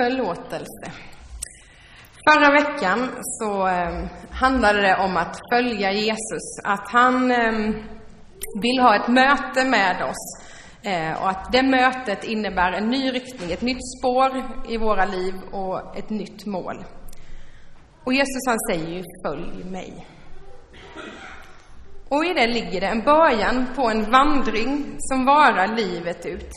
[0.00, 0.92] Förlåtelse.
[2.28, 7.52] Förra veckan så eh, handlade det om att följa Jesus, att han eh,
[8.62, 10.44] vill ha ett möte med oss
[10.82, 15.34] eh, och att det mötet innebär en ny riktning, ett nytt spår i våra liv
[15.52, 16.84] och ett nytt mål.
[18.04, 20.06] Och Jesus han säger ju följ mig.
[22.08, 26.50] Och i det ligger det en början på en vandring som varar livet ut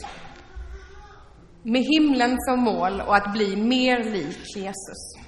[1.63, 5.23] med himlen som mål och att bli mer lik Jesus.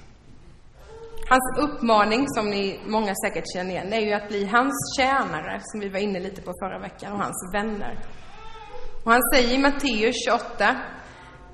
[1.28, 5.80] Hans uppmaning, som ni många säkert känner igen, är ju att bli hans tjänare, som
[5.80, 7.98] vi var inne lite på förra veckan, och hans vänner.
[9.04, 10.76] Och han säger i Matteus 28,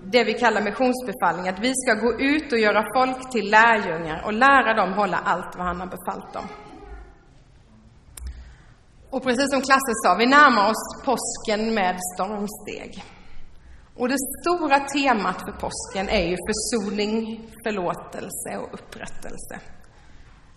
[0.05, 4.33] det vi kallar missionsbefallning, att vi ska gå ut och göra folk till lärjungar och
[4.33, 6.45] lära dem hålla allt vad han har befallt dem.
[9.10, 13.05] Och precis som klassen sa, vi närmar oss påsken med stormsteg.
[13.95, 19.60] Och det stora temat för påsken är ju försoning, förlåtelse och upprättelse.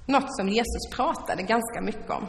[0.05, 2.27] Något som Jesus pratade ganska mycket om.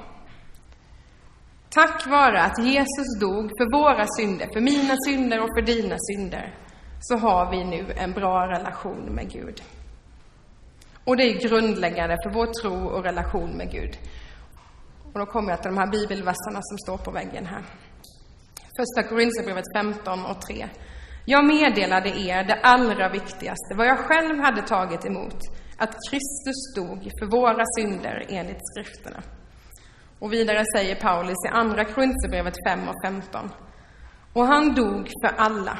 [1.70, 6.54] Tack vare att Jesus dog för våra synder, för mina synder och för dina synder,
[7.00, 9.62] så har vi nu en bra relation med Gud.
[11.04, 13.98] Och det är grundläggande för vår tro och relation med Gud.
[15.12, 17.62] Och då kommer jag till de här bibelverserna som står på väggen här.
[18.78, 20.68] Första Korinthierbrevet 15 och 3.
[21.28, 25.40] Jag meddelade er det allra viktigaste, vad jag själv hade tagit emot,
[25.78, 29.22] att Kristus dog för våra synder enligt skrifterna.
[30.18, 33.50] Och vidare säger Paulus i Andra Korinthierbrevet 5 och 15.
[34.32, 35.78] Och han dog för alla,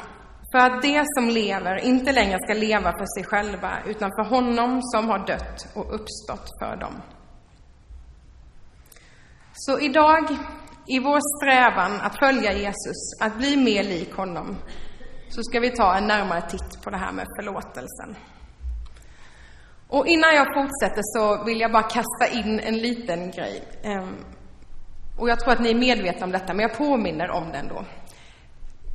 [0.52, 4.82] för att de som lever inte längre ska leva för sig själva, utan för honom
[4.82, 7.02] som har dött och uppstått för dem.
[9.52, 10.24] Så idag,
[10.86, 14.56] i vår strävan att följa Jesus, att bli mer lik honom,
[15.28, 18.16] så ska vi ta en närmare titt på det här med förlåtelsen.
[19.88, 23.62] Och innan jag fortsätter så vill jag bara kasta in en liten grej.
[23.82, 24.16] Ehm,
[25.18, 27.84] och jag tror att ni är medvetna om detta, men jag påminner om den då.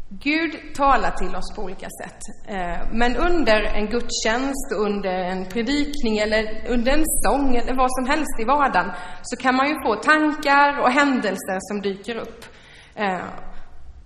[0.10, 2.20] Gud talar till oss på olika sätt.
[2.48, 8.06] Ehm, men under en gudstjänst, under en predikning eller under en sång eller vad som
[8.06, 8.92] helst i vardagen
[9.22, 12.46] så kan man ju få tankar och händelser som dyker upp.
[12.96, 13.22] Ehm,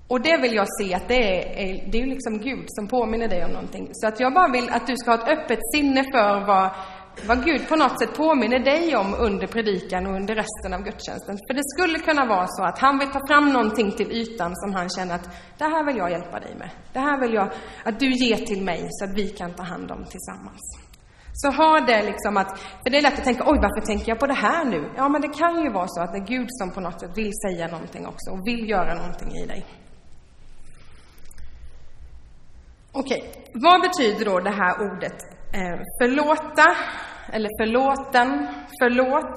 [0.07, 1.23] och det vill jag se att det
[1.63, 3.89] är, det är liksom Gud som påminner dig om någonting.
[3.91, 6.69] Så att jag bara vill att du ska ha ett öppet sinne för vad,
[7.27, 11.38] vad Gud på något sätt påminner dig om under predikan och under resten av gudstjänsten.
[11.47, 14.73] För det skulle kunna vara så att han vill ta fram någonting till ytan som
[14.73, 16.69] han känner att det här vill jag hjälpa dig med.
[16.94, 17.51] Det här vill jag
[17.83, 20.61] att du ger till mig så att vi kan ta hand om tillsammans.
[21.33, 24.19] Så ha det liksom att, för det är lätt att tänka, oj varför tänker jag
[24.19, 24.91] på det här nu?
[24.95, 27.11] Ja men det kan ju vara så att det är Gud som på något sätt
[27.15, 29.65] vill säga någonting också och vill göra någonting i dig.
[32.97, 33.23] Okej,
[33.53, 35.17] vad betyder då det här ordet
[35.53, 36.67] eh, förlåta,
[37.33, 38.47] eller förlåten,
[38.79, 39.35] förlåt?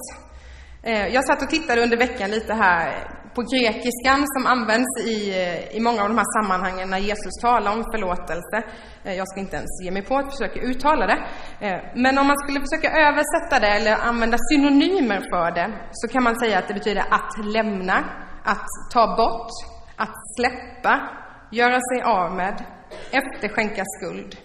[0.83, 2.87] Eh, jag satt och tittade under veckan lite här
[3.35, 7.73] på grekiskan som används i, eh, i många av de här sammanhangen när Jesus talar
[7.73, 8.57] om förlåtelse.
[9.03, 11.19] Jag ska inte ens ge mig på att försöka uttala det.
[11.95, 16.39] Men om man skulle försöka översätta det eller använda synonymer för det så kan man
[16.41, 17.97] säga att det betyder att lämna,
[18.45, 19.53] att ta bort,
[19.97, 20.95] att släppa,
[21.51, 22.78] göra sig av med,
[23.11, 24.37] efterskänka skuld,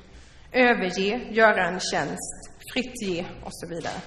[0.51, 4.01] överge, göra en tjänst, fritt ge och så vidare.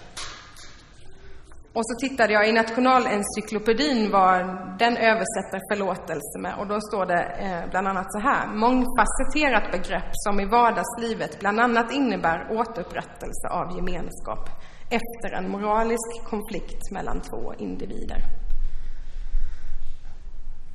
[1.76, 4.38] Och så tittade jag i Nationalencyklopedin vad
[4.78, 8.46] den översätter förlåtelse med och då står det eh, bland annat så här.
[8.46, 14.48] Mångfacetterat begrepp som i vardagslivet bland annat innebär återupprättelse av gemenskap
[14.90, 18.45] efter en moralisk konflikt mellan två individer.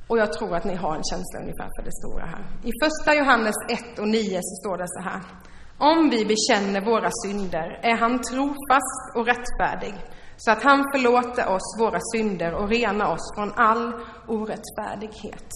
[0.08, 2.44] Och jag tror att ni har en känsla ungefär för det stora här.
[2.62, 5.20] I första Johannes 1 och 9 så står det så här.
[5.78, 9.94] Om vi bekänner våra synder är han trofast och rättfärdig
[10.36, 13.92] så att han förlåter oss våra synder och renar oss från all
[14.28, 15.48] orättfärdighet.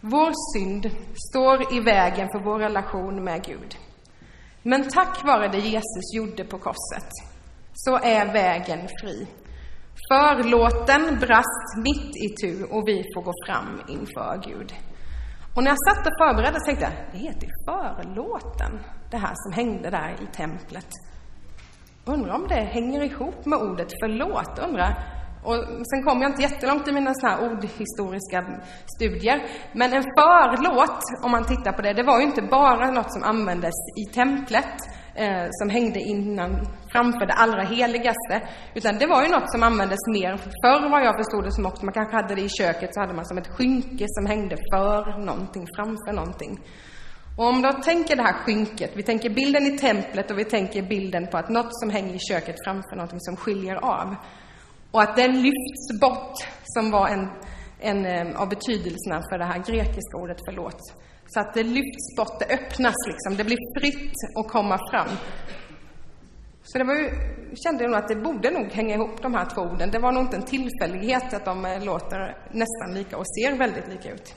[0.00, 0.90] Vår synd
[1.28, 3.76] står i vägen för vår relation med Gud.
[4.62, 7.10] Men tack vare det Jesus gjorde på korset
[7.74, 9.26] så är vägen fri.
[10.08, 14.72] Förlåten brast mitt i tu och vi får gå fram inför Gud.
[15.54, 18.80] Och när jag satt och förberedde tänkte jag, det heter ju förlåten,
[19.10, 20.88] det här som hängde där i templet.
[22.04, 24.92] Undrar om det hänger ihop med ordet förlåt, undrar.
[25.44, 25.56] Och
[25.90, 28.60] sen kom jag inte jättelångt i mina såna här ordhistoriska
[28.96, 29.42] studier.
[29.72, 33.22] Men en förlåt, om man tittar på det, det var ju inte bara något som
[33.22, 34.76] användes i templet
[35.14, 38.42] eh, som hängde innan, framför det allra heligaste.
[38.74, 41.84] Utan det var ju något som användes mer, förr vad jag förstod det som också,
[41.84, 45.18] man kanske hade det i köket, så hade man som ett skynke som hängde för
[45.24, 46.60] någonting, framför någonting.
[47.36, 50.82] Och om du tänker det här skynket, vi tänker bilden i templet och vi tänker
[50.82, 54.14] bilden på att något som hänger i köket framför någonting som skiljer av.
[54.90, 57.28] Och att den lyfts bort, som var en,
[57.80, 60.80] en eh, av betydelserna för det här grekiska ordet förlåt.
[61.34, 65.08] Så att det lyfts bort, det öppnas liksom, det blir fritt att komma fram.
[66.64, 67.10] Så det var ju,
[67.64, 69.90] kände jag nog att det borde nog hänga ihop de här två orden.
[69.90, 72.18] Det var nog inte en tillfällighet att de låter
[72.52, 74.34] nästan lika och ser väldigt lika ut.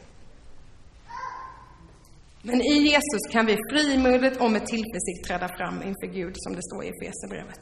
[2.42, 6.64] Men i Jesus kan vi frimodigt och med tillförsikt träda fram inför Gud, som det
[6.64, 7.60] står i Efesierbrevet.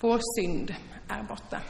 [0.00, 0.74] Vår synd
[1.08, 1.60] är borta.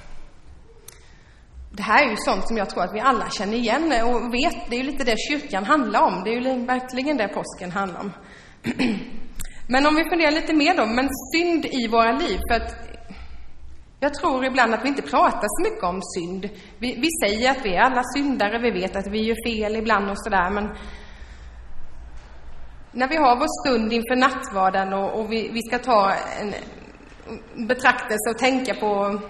[1.72, 4.70] Det här är ju sånt som jag tror att vi alla känner igen och vet.
[4.70, 6.24] Det är ju lite det kyrkan handlar om.
[6.24, 8.12] Det är ju verkligen det påsken handlar om.
[9.68, 12.38] Men om vi funderar lite mer då, men synd i våra liv.
[12.50, 12.90] För att
[14.00, 16.48] jag tror ibland att vi inte pratar så mycket om synd.
[16.78, 20.10] Vi, vi säger att vi är alla syndare, vi vet att vi gör fel ibland
[20.10, 20.68] och sådär, men
[22.92, 26.54] när vi har vår stund inför nattvarden och, och vi, vi, ska ta en
[27.66, 29.20] betraktelse och tänka på,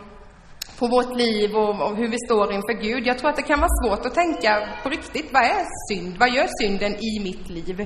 [0.80, 3.06] på vårt liv och, och, hur vi står inför Gud.
[3.06, 6.16] Jag tror att det kan vara svårt att tänka på riktigt, vad är synd?
[6.18, 7.80] Vad gör synden i mitt liv?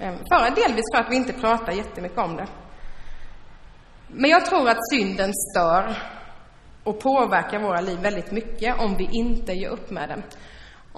[0.00, 2.46] Ehm, för delvis för att vi inte pratar jättemycket om det.
[4.08, 5.96] Men jag tror att synden stör
[6.84, 10.22] och påverkar våra liv väldigt mycket om vi inte gör upp med den.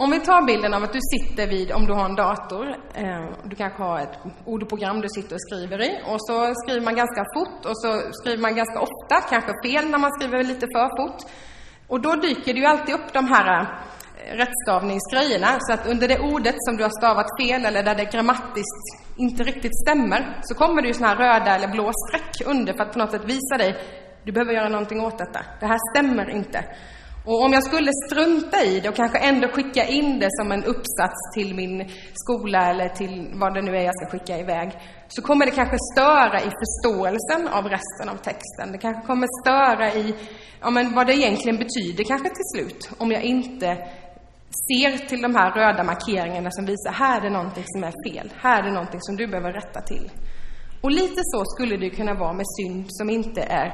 [0.05, 3.29] Om vi tar bilden av att du sitter vid, om du har en dator, eh,
[3.45, 7.25] du kanske har ett ordprogram du sitter och skriver i och så skriver man ganska
[7.35, 11.21] fort och så skriver man ganska ofta, kanske fel när man skriver lite för fort.
[11.89, 13.67] Och då dyker det ju alltid upp de här eh,
[14.43, 18.87] rättstavningsgrejerna så att under det ordet som du har stavat fel eller där det grammatiskt
[19.17, 22.83] inte riktigt stämmer så kommer det ju såna här röda eller blå streck under för
[22.83, 23.71] att på något sätt visa dig
[24.25, 25.41] du behöver göra någonting åt detta.
[25.61, 26.65] Det här stämmer inte.
[27.29, 30.65] Och om jag skulle strunta i det och kanske ändå skicka in det som en
[30.65, 34.69] uppsats till min skola eller till vad det nu är jag ska skicka iväg,
[35.09, 38.73] så kommer det kanske störa i förståelsen av resten av texten.
[38.73, 40.15] Det kanske kommer störa i
[40.61, 43.67] ja, men vad det egentligen betyder kanske till slut, om jag inte
[44.69, 48.33] ser till de här röda markeringarna som visar här är det någonting som är fel,
[48.37, 50.11] här är det någonting som du behöver rätta till.
[50.83, 53.69] Och lite så skulle det kunna vara med synd som inte är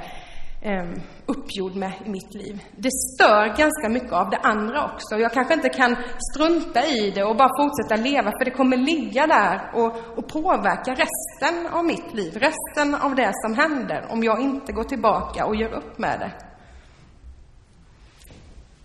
[0.64, 0.84] eh,
[1.26, 2.64] uppgjord med i mitt liv.
[2.76, 5.14] Det stör ganska mycket av det andra också.
[5.19, 5.96] Jag kanske inte kan
[6.32, 10.90] strunta i det och bara fortsätta leva, för det kommer ligga där och, och påverka
[10.90, 15.56] resten av mitt liv, resten av det som händer, om jag inte går tillbaka och
[15.56, 16.32] gör upp med det.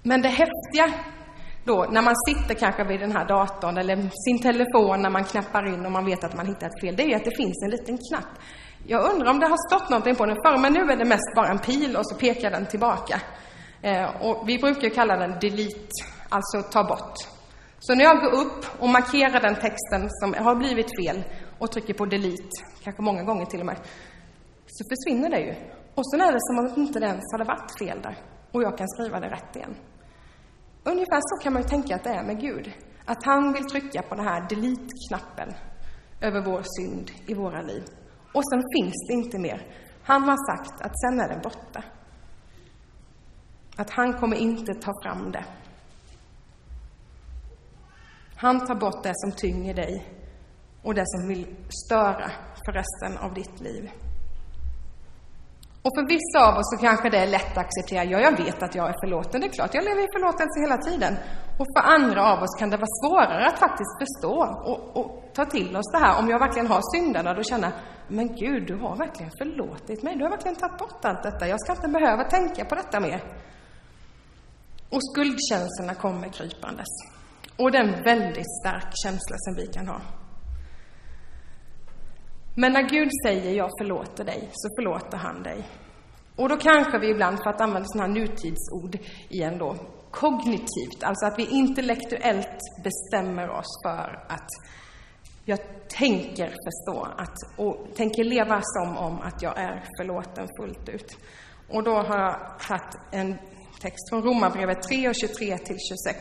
[0.04, 0.94] Men det häftiga
[1.64, 5.74] då, när man sitter kanske vid den här datorn eller sin telefon när man knappar
[5.74, 7.70] in och man vet att man hittat ett fel, det är att det finns en
[7.70, 8.40] liten knapp
[8.88, 11.36] jag undrar om det har stått någonting på den förr, men nu är det mest
[11.36, 13.22] bara en pil och så pekar den tillbaka.
[13.81, 15.96] Eh, och vi brukar kalla den delete,
[16.30, 17.16] alltså ta bort.
[17.80, 21.24] Så när jag går upp och markerar den texten som har blivit fel
[21.60, 23.78] och trycker på delete, kanske många gånger till och med,
[24.68, 25.54] så försvinner det ju.
[25.96, 28.18] Och så är det som om inte ens hade varit fel där
[28.52, 29.75] och jag kan skriva det rätt igen.
[30.84, 32.72] Ungefär så kan man ju tänka att det är med Gud.
[33.06, 35.54] Att han vill trycka på den här delete-knappen
[36.22, 37.84] över vår synd i våra liv
[38.34, 39.68] och sen finns det inte mer.
[40.04, 41.84] Han har sagt att sen är det borta.
[43.76, 45.46] Att han kommer inte ta fram det.
[48.36, 50.08] Han tar bort det som tynger dig
[50.84, 52.32] och det som vill störa
[52.65, 53.92] för resten av ditt liv.
[55.82, 58.63] Och för vissa av oss så kanske det är lätt att acceptera, ja, jag vet
[58.63, 61.18] att jag är förlåten, det är klart, jag lever i förlåtelse hela tiden.
[61.60, 64.36] Och för andra av oss kan det vara svårare att faktiskt förstå
[64.70, 67.72] och, och ta till oss det här, om jag verkligen har syndarna, då känna,
[68.08, 71.60] men Gud, du har verkligen förlåtit mig, du har verkligen tagit bort allt detta, jag
[71.60, 73.24] ska inte behöva tänka på detta mer.
[74.89, 76.92] Och skuldkänslorna kommer krypandes.
[77.58, 80.01] Och det är en väldigt stark känsla som vi kan ha.
[82.56, 85.68] Men när Gud säger jag förlåter dig, så förlåter han dig.
[86.36, 88.98] Och då kanske vi ibland, för att använda sådana här nutidsord
[89.30, 89.75] igen då,
[90.12, 94.50] kognitivt, alltså att vi intellektuellt bestämmer oss för att
[95.46, 101.18] jag tänker förstå att, och tänker leva som om att jag är förlåten fullt ut.
[101.70, 103.38] Och då har jag tagit en
[103.82, 106.20] text från Romarbrevet 3 och 23 till 26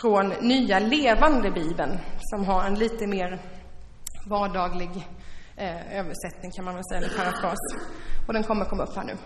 [0.00, 3.42] från Nya Levande Bibeln som har en lite mer
[4.26, 4.90] vardaglig
[5.56, 7.58] eh, översättning kan man väl säga, eller parafras.
[8.26, 9.16] Och den kommer komma upp här nu.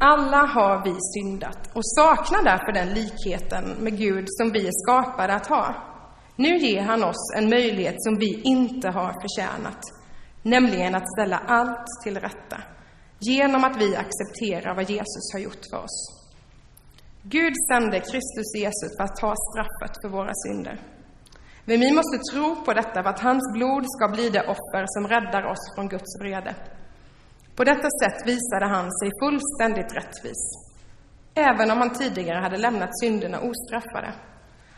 [0.00, 5.34] Alla har vi syndat och saknar därför den likheten med Gud som vi är skapade
[5.34, 5.74] att ha.
[6.36, 9.80] Nu ger han oss en möjlighet som vi inte har förtjänat,
[10.42, 12.62] nämligen att ställa allt till rätta
[13.18, 16.18] genom att vi accepterar vad Jesus har gjort för oss.
[17.22, 20.80] Gud sände Kristus Jesus för att ta straffet för våra synder.
[21.64, 25.08] Men vi måste tro på detta för att hans blod ska bli det offer som
[25.08, 26.54] räddar oss från Guds vrede.
[27.58, 30.42] På detta sätt visade han sig fullständigt rättvis,
[31.34, 34.12] även om han tidigare hade lämnat synderna ostraffade.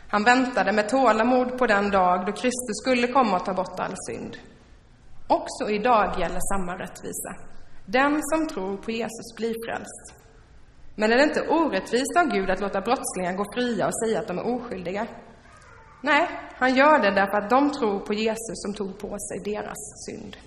[0.07, 3.95] Han väntade med tålamod på den dag då Kristus skulle komma och ta bort all
[4.09, 4.37] synd.
[5.27, 7.35] Också idag gäller samma rättvisa.
[7.85, 10.05] Den som tror på Jesus blir frälst.
[10.95, 14.27] Men är det inte orättvist av Gud att låta brottslingar gå fria och säga att
[14.27, 15.07] de är oskyldiga?
[16.01, 20.05] Nej, han gör det därför att de tror på Jesus som tog på sig deras
[20.05, 20.37] synd.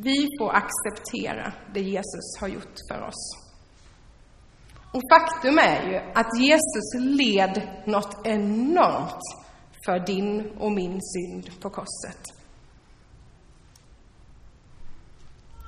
[0.00, 3.48] Vi får acceptera det Jesus har gjort för oss.
[4.92, 9.22] Och faktum är ju att Jesus led något enormt
[9.86, 12.22] för din och min synd på korset.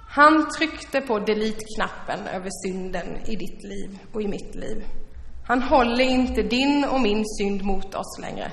[0.08, 4.84] Han tryckte på delete-knappen över synden i ditt liv och i mitt liv.
[5.46, 8.52] Han håller inte din och min synd mot oss längre.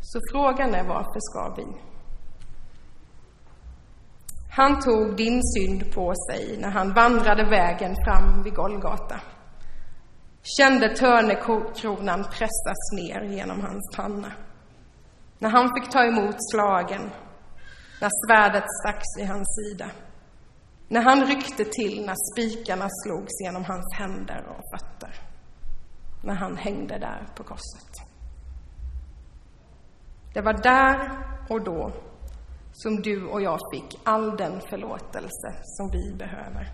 [0.00, 1.95] Så frågan är varför ska vi?
[4.56, 9.20] Han tog din synd på sig när han vandrade vägen fram vid Golgata.
[10.42, 14.32] Kände törnekronan pressas ner genom hans panna.
[15.38, 17.10] När han fick ta emot slagen,
[18.00, 19.90] när svärdet stacks i hans sida.
[20.88, 25.14] När han ryckte till när spikarna slogs genom hans händer och fötter.
[26.24, 27.92] När han hängde där på korset.
[30.34, 31.10] Det var där
[31.48, 31.92] och då
[32.76, 36.72] som du och jag fick all den förlåtelse som vi behöver.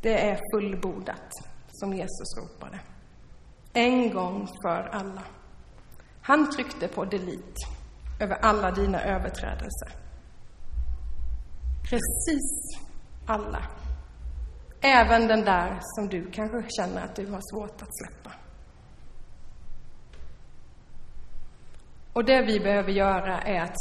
[0.00, 1.30] Det är fullbordat,
[1.68, 2.80] som Jesus ropade.
[3.72, 5.22] En gång för alla.
[6.22, 7.60] Han tryckte på delete
[8.20, 9.90] över alla dina överträdelser.
[11.90, 12.80] Precis
[13.26, 13.62] alla.
[14.80, 18.45] Även den där som du kanske känner att du har svårt att släppa.
[22.16, 23.76] Och det vi behöver göra är att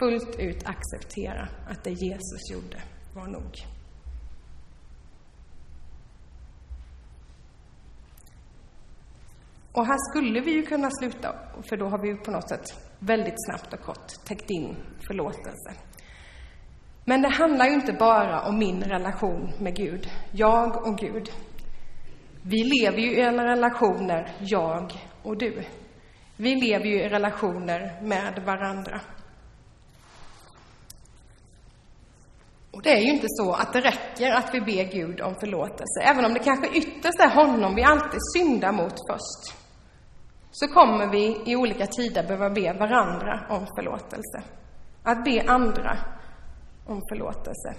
[0.00, 2.82] fullt ut acceptera att det Jesus gjorde
[3.14, 3.52] var nog.
[9.72, 11.34] Och här skulle vi ju kunna sluta,
[11.68, 12.64] för då har vi ju på något sätt
[12.98, 15.72] väldigt snabbt och kort täckt in förlåtelse.
[17.04, 21.30] Men det handlar ju inte bara om min relation med Gud, jag och Gud.
[22.42, 24.92] Vi lever ju i relationer, jag
[25.22, 25.64] och du.
[26.36, 29.00] Vi lever ju i relationer med varandra.
[32.70, 36.00] Och det är ju inte så att det räcker att vi ber Gud om förlåtelse,
[36.04, 39.64] även om det kanske ytterst är honom vi alltid syndar mot först
[40.54, 44.42] så kommer vi i olika tider behöva be varandra om förlåtelse.
[45.02, 45.98] Att be andra
[46.86, 47.74] om förlåtelse.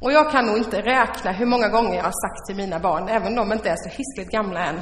[0.00, 3.08] Och jag kan nog inte räkna hur många gånger jag har sagt till mina barn,
[3.08, 4.80] även om de inte är så hiskligt gamla än,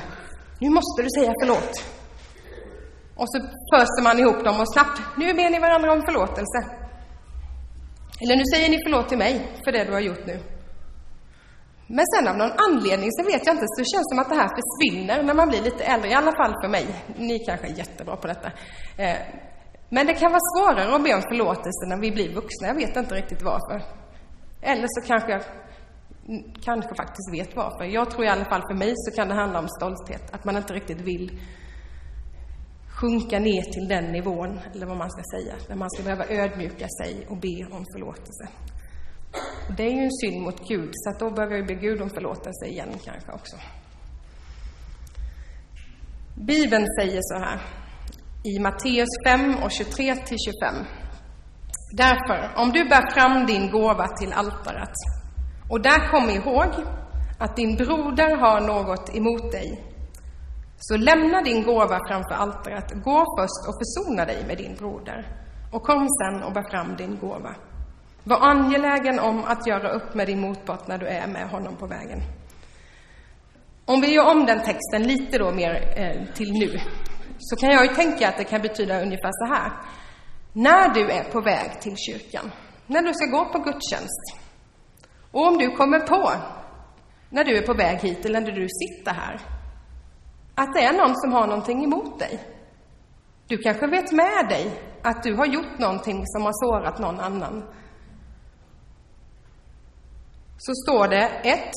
[0.60, 1.95] nu måste du säga förlåt.
[3.16, 3.38] Och så
[3.72, 6.58] föser man ihop dem och snabbt, nu ber ni varandra om förlåtelse.
[8.20, 10.38] Eller nu säger ni förlåt till mig för det du har gjort nu.
[11.86, 14.40] Men sen av någon anledning så vet jag inte, så det känns som att det
[14.42, 16.86] här försvinner när man blir lite äldre, i alla fall för mig.
[17.16, 18.48] Ni kanske är jättebra på detta.
[18.96, 19.16] Eh,
[19.88, 22.96] men det kan vara svårare att be om förlåtelse när vi blir vuxna, jag vet
[22.96, 23.82] inte riktigt varför.
[24.62, 25.42] Eller så kanske jag
[26.64, 27.84] kanske faktiskt vet varför.
[27.84, 30.56] Jag tror i alla fall för mig så kan det handla om stolthet, att man
[30.56, 31.40] inte riktigt vill
[33.00, 36.88] sjunka ner till den nivån, eller vad man ska säga, där man ska behöva ödmjuka
[36.88, 38.48] sig och be om förlåtelse.
[39.76, 42.10] Det är ju en synd mot Gud, så att då behöver jag be Gud om
[42.10, 43.56] förlåtelse igen kanske också.
[46.36, 47.60] Bibeln säger så här
[48.44, 50.74] i Matteus 5 och 23 till 25.
[51.92, 54.96] Därför, om du bär fram din gåva till altaret
[55.70, 56.70] och där kom ihåg
[57.38, 59.95] att din broder har något emot dig,
[60.78, 65.26] så lämna din gåva framför altaret, gå först och försona dig med din broder
[65.72, 67.54] och kom sen och bär fram din gåva.
[68.24, 71.86] Var angelägen om att göra upp med din motpart när du är med honom på
[71.86, 72.22] vägen.
[73.84, 76.78] Om vi gör om den texten lite då mer eh, till nu,
[77.38, 79.72] så kan jag ju tänka att det kan betyda ungefär så här.
[80.52, 82.52] När du är på väg till kyrkan,
[82.86, 84.36] när du ska gå på gudstjänst,
[85.30, 86.32] och om du kommer på,
[87.30, 89.55] när du är på väg hit eller när du sitter här,
[90.56, 92.40] att det är någon som har någonting emot dig.
[93.48, 97.64] Du kanske vet med dig att du har gjort någonting som har sårat någon annan
[100.58, 101.72] så står det ett,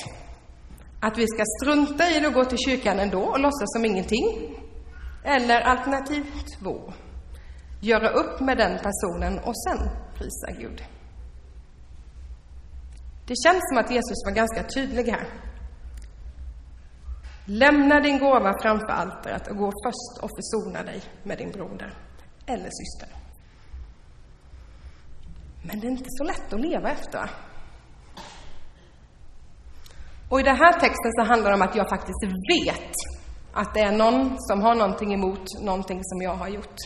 [1.00, 4.56] att vi ska strunta i det och gå till kyrkan ändå och låtsas som ingenting.
[5.24, 6.26] Eller alternativ
[6.60, 6.94] två,
[7.82, 10.84] göra upp med den personen och sen prisa Gud.
[13.28, 15.49] Det känns som att Jesus var ganska tydlig här.
[17.52, 21.94] Lämna din gåva framför altaret och gå först och försona dig med din broder
[22.46, 23.10] eller syster.
[25.64, 27.30] Men det är inte så lätt att leva efter.
[30.30, 32.94] Och i den här texten så handlar det om att jag faktiskt vet
[33.54, 36.78] att det är någon som har någonting emot någonting som jag har gjort.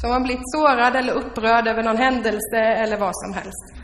[0.00, 3.74] Som har blivit sårad eller upprörd över någon händelse eller vad som helst.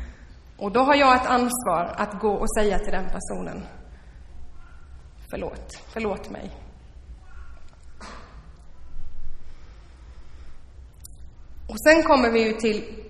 [0.58, 3.77] Och då har jag ett ansvar att gå och säga till den personen
[5.30, 6.50] Förlåt, förlåt mig.
[11.68, 13.08] Och sen kommer vi ju till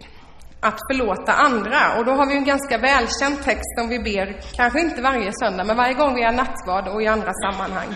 [0.60, 1.98] att förlåta andra.
[1.98, 5.64] Och då har vi en ganska välkänd text som vi ber, kanske inte varje söndag,
[5.64, 7.94] men varje gång vi har nattvard och i andra sammanhang.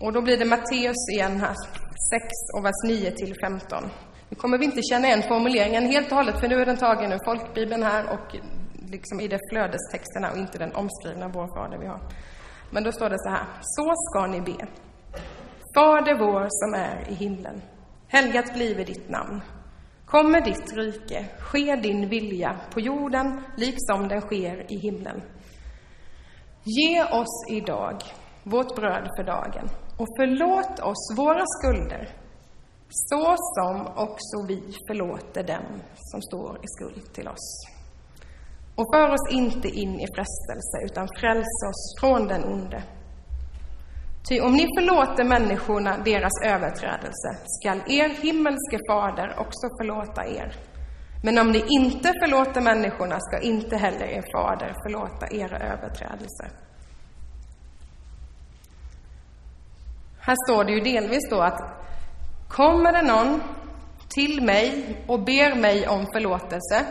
[0.00, 2.24] Och då blir det Matteus igen här, 6
[2.56, 3.90] och vers 9 till 15.
[4.28, 7.12] Nu kommer vi inte känna igen formuleringen helt och hållet, för nu är den tagen
[7.12, 8.36] ur folkbibeln här och
[8.90, 12.00] liksom i de flödestexterna och inte den omskrivna Vår Fader vi har.
[12.72, 14.66] Men då står det så här, så ska ni be.
[15.74, 17.62] Fader vår som är i himlen.
[18.08, 19.40] Helgat blive ditt namn.
[20.06, 25.22] Kommer ditt rike, ske din vilja på jorden liksom den sker i himlen.
[26.64, 27.96] Ge oss idag
[28.42, 32.08] vårt bröd för dagen och förlåt oss våra skulder
[32.88, 37.81] så som också vi förlåter dem som står i skuld till oss.
[38.76, 42.82] Och för oss inte in i frestelse, utan fräls oss från den onde.
[44.28, 50.56] Ty om ni förlåter människorna deras överträdelse skall er himmelske fader också förlåta er.
[51.24, 56.50] Men om ni inte förlåter människorna ska inte heller er fader förlåta era överträdelser.
[60.20, 61.60] Här står det ju delvis då att
[62.48, 63.42] kommer det någon
[64.08, 66.86] till mig och ber mig om förlåtelse,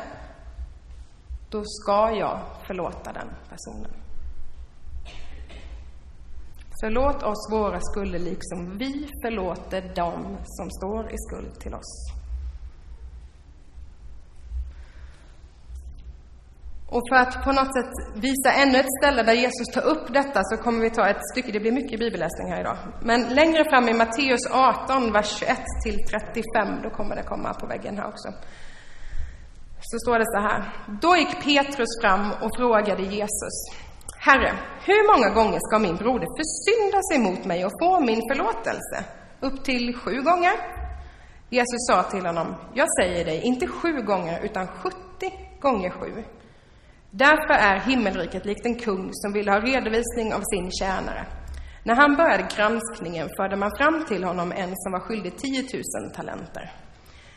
[1.52, 3.92] då ska jag förlåta den personen.
[6.82, 12.22] Förlåt oss våra skulder liksom vi förlåter dem som står i skuld till oss.
[16.96, 20.40] Och för att på något sätt visa ännu ett ställe där Jesus tar upp detta
[20.44, 22.78] så kommer vi ta ett stycke, det blir mycket bibelläsning här idag.
[23.02, 27.68] Men längre fram i Matteus 18, vers 21 till 35, då kommer det komma på
[27.68, 28.30] väggen här också.
[29.92, 30.62] Så står det så här.
[31.02, 33.56] Då gick Petrus fram och frågade Jesus.
[34.18, 34.52] Herre,
[34.86, 38.98] hur många gånger ska min broder försynda sig mot mig och få min förlåtelse?
[39.40, 40.54] Upp till sju gånger?
[41.50, 46.24] Jesus sa till honom, jag säger dig, inte sju gånger, utan sjuttio gånger sju.
[47.12, 51.26] Därför är himmelriket likt en kung som ville ha redovisning av sin tjänare.
[51.84, 55.82] När han började granskningen förde man fram till honom en som var skyldig 10 000
[56.16, 56.72] talenter.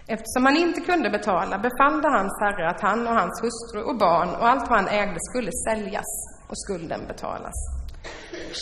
[0.07, 4.29] Eftersom han inte kunde betala befallde hans herre att han och hans hustru och barn
[4.29, 6.11] och allt vad han ägde skulle säljas
[6.49, 7.55] och skulden betalas.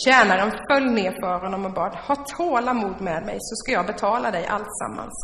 [0.05, 4.31] Tjänaren föll ner för honom och bad, ha tålamod med mig så ska jag betala
[4.31, 5.15] dig alltsammans.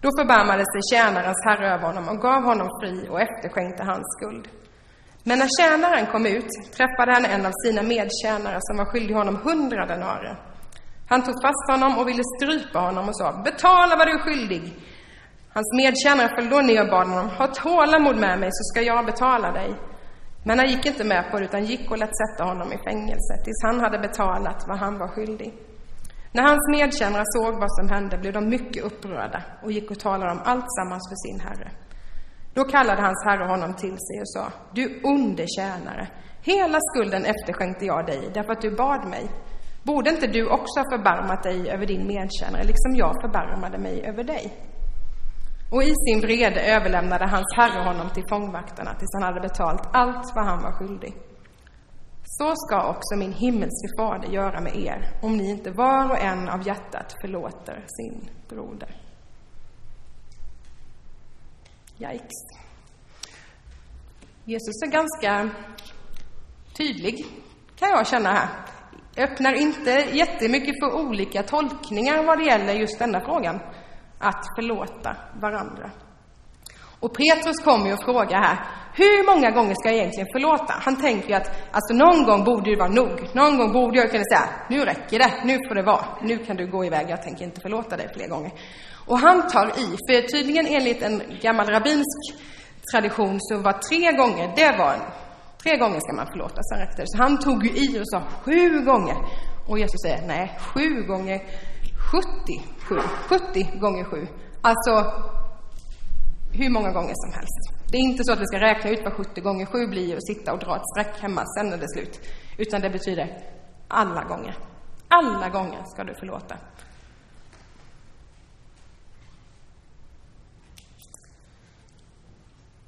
[0.00, 4.48] Då förbarmade sig tjänarens herre över honom och gav honom fri och efterskänkte hans skuld.
[5.22, 9.36] Men när tjänaren kom ut träffade han en av sina medtjänare som var skyldig honom
[9.36, 10.38] hundra denarer.
[11.08, 14.62] Han tog fast honom och ville strypa honom och sa, betala vad du är skyldig.
[15.56, 19.06] Hans medtjänare föll då ner och bad honom, ha tålamod med mig så ska jag
[19.06, 19.70] betala dig.
[20.44, 23.34] Men han gick inte med på det utan gick och lät sätta honom i fängelse
[23.44, 25.54] tills han hade betalat vad han var skyldig.
[26.32, 30.32] När hans medtjänare såg vad som hände blev de mycket upprörda och gick och talade
[30.32, 31.70] om allt sammans för sin herre.
[32.54, 36.08] Då kallade hans herre honom till sig och sa, du onde tjänare,
[36.42, 39.24] hela skulden efterskänkte jag dig därför att du bad mig.
[39.82, 44.24] Borde inte du också ha förbarmat dig över din medtjänare, liksom jag förbarmade mig över
[44.24, 44.73] dig?
[45.74, 50.32] Och i sin vrede överlämnade hans herre honom till fångvaktarna tills han hade betalt allt
[50.34, 51.14] vad han var skyldig.
[52.24, 56.48] Så ska också min himmelske fader göra med er, om ni inte var och en
[56.48, 58.96] av hjärtat förlåter sin broder.
[61.98, 62.42] Yikes.
[64.44, 65.50] Jesus är ganska
[66.76, 67.26] tydlig,
[67.78, 68.48] kan jag känna här.
[69.16, 73.60] Öppnar inte jättemycket för olika tolkningar vad det gäller just denna frågan,
[74.18, 75.90] att förlåta varandra.
[77.00, 78.58] Och Petrus kommer ju och frågar här,
[78.94, 80.74] hur många gånger ska jag egentligen förlåta?
[80.80, 83.28] Han tänker ju att, alltså någon gång borde det vara nog.
[83.32, 86.56] Någon gång borde jag kunna säga, nu räcker det, nu får det vara, nu kan
[86.56, 88.52] du gå iväg, jag tänker inte förlåta dig fler gånger.
[89.06, 92.20] Och han tar i, för tydligen enligt en gammal rabbinsk
[92.92, 94.96] tradition så var tre gånger, det var
[95.62, 97.08] tre gånger ska man förlåta, sen räckte det.
[97.08, 99.16] Så han tog ju i och sa sju gånger.
[99.68, 101.40] Och Jesus säger, nej, sju gånger
[102.12, 104.26] 77, 70 gånger sju.
[104.62, 105.12] Alltså
[106.52, 107.74] hur många gånger som helst.
[107.90, 110.26] Det är inte så att vi ska räkna ut vad 70 gånger 7 blir och
[110.26, 112.20] sitta och dra ett streck hemma, sen när det är slut.
[112.58, 113.38] Utan det betyder
[113.88, 114.56] alla gånger.
[115.08, 116.56] Alla gånger ska du förlåta.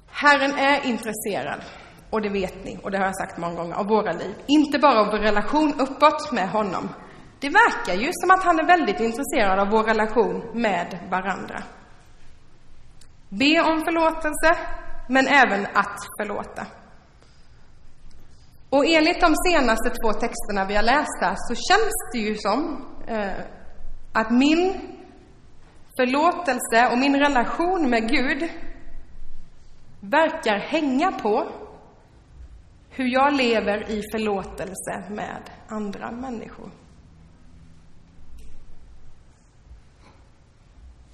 [0.07, 1.61] Herren är intresserad,
[2.09, 4.35] och det vet ni, och det har jag sagt många gånger, av våra liv.
[4.47, 6.89] Inte bara av vår relation uppåt med honom.
[7.39, 11.63] Det verkar ju som att han är väldigt intresserad av vår relation med varandra.
[13.29, 14.57] Be om förlåtelse,
[15.09, 16.67] men även att förlåta.
[18.69, 22.85] Och enligt de senaste två texterna vi har läst här så känns det ju som
[23.07, 23.43] eh,
[24.13, 24.73] att min
[25.97, 28.49] förlåtelse och min relation med Gud
[29.99, 31.47] verkar hänga på
[32.89, 36.71] hur jag lever i förlåtelse med andra människor.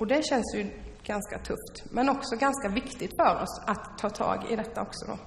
[0.03, 0.69] Och det känns ju
[1.03, 5.05] ganska tufft, men också ganska viktigt för oss att ta tag i detta också.
[5.05, 5.17] Då.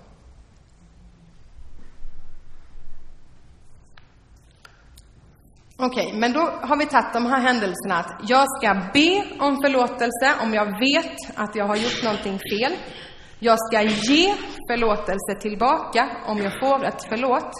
[5.77, 9.57] Okej, okay, men då har vi tagit de här händelserna att jag ska be om
[9.65, 12.73] förlåtelse om jag vet att jag har gjort någonting fel.
[13.39, 14.35] Jag ska ge
[14.71, 17.53] förlåtelse tillbaka om jag får ett förlåt.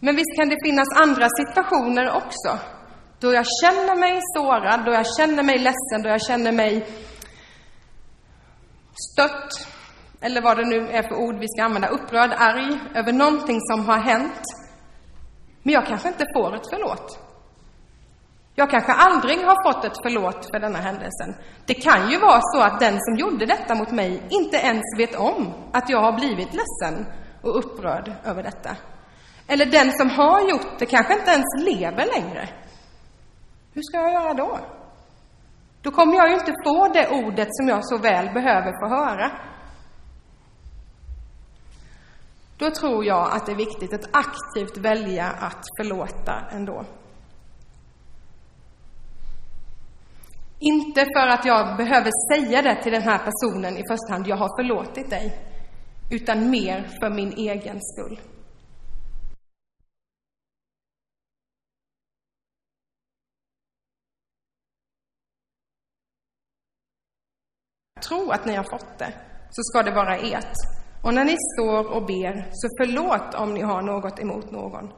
[0.00, 2.77] Men visst kan det finnas andra situationer också,
[3.20, 6.86] då jag känner mig sårad, då jag känner mig ledsen, då jag känner mig
[9.12, 9.68] stött,
[10.20, 13.88] eller vad det nu är för ord vi ska använda, upprörd, arg över någonting som
[13.88, 14.42] har hänt.
[15.62, 17.18] Men jag kanske inte får ett förlåt.
[18.54, 21.34] Jag kanske aldrig har fått ett förlåt för denna händelsen.
[21.66, 25.14] Det kan ju vara så att den som gjorde detta mot mig inte ens vet
[25.14, 27.06] om att jag har blivit ledsen
[27.42, 28.76] och upprörd över detta.
[29.46, 32.48] Eller den som har gjort det kanske inte ens lever längre.
[33.78, 34.58] Hur ska jag göra då?
[35.82, 39.30] Då kommer jag ju inte få det ordet som jag så väl behöver få höra.
[42.56, 46.84] Då tror jag att det är viktigt att aktivt välja att förlåta ändå.
[50.58, 54.36] Inte för att jag behöver säga det till den här personen i första hand, jag
[54.36, 55.38] har förlåtit dig,
[56.10, 58.20] utan mer för min egen skull.
[68.02, 69.12] Tro att ni har fått det,
[69.50, 70.54] så ska det vara ert.
[71.02, 74.92] Och när ni står och ber, så förlåt om ni har något emot någon.